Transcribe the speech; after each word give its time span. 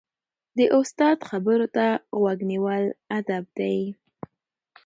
د 0.57 0.59
استاد 0.79 1.17
خبرو 1.29 1.67
ته 1.75 1.85
غوږ 2.19 2.39
نیول 2.51 2.83
ادب 3.17 3.43
دی. 3.59 3.77